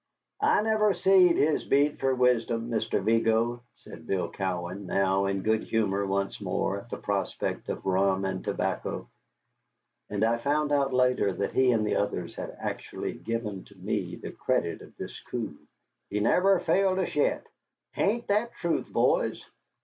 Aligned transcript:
"I 0.41 0.63
never 0.63 0.95
seed 0.95 1.37
his 1.37 1.63
beat 1.63 1.99
fer 1.99 2.15
wisdom, 2.15 2.71
Mister 2.71 3.01
Vigo," 3.01 3.61
said 3.75 4.07
Bill 4.07 4.31
Cowan, 4.31 4.87
now 4.87 5.27
in 5.27 5.43
good 5.43 5.61
humor 5.61 6.07
once 6.07 6.41
more 6.41 6.79
at 6.79 6.89
the 6.89 6.97
prospect 6.97 7.69
of 7.69 7.85
rum 7.85 8.25
and 8.25 8.43
tobacco. 8.43 9.07
And 10.09 10.23
I 10.23 10.39
found 10.39 10.71
out 10.71 10.91
later 10.91 11.31
that 11.33 11.53
he 11.53 11.69
and 11.71 11.85
the 11.85 11.97
others 11.97 12.33
had 12.33 12.57
actually 12.59 13.13
given 13.13 13.63
to 13.65 13.75
me 13.75 14.15
the 14.15 14.31
credit 14.31 14.81
of 14.81 14.97
this 14.97 15.19
coup. 15.19 15.55
"He 16.09 16.19
never 16.19 16.59
failed 16.61 16.97
us 16.97 17.13
yet. 17.13 17.45
Hain't 17.93 18.25
that 18.29 18.53
truth, 18.53 18.91
boys? 18.91 19.45